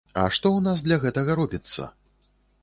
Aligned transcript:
А 0.19 0.21
што 0.37 0.47
ў 0.53 0.59
нас 0.67 0.81
для 0.87 0.97
гэтага 1.03 1.37
робіцца? 1.41 1.89